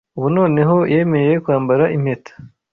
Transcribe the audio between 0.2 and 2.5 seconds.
noneho yemeye kwambara impeta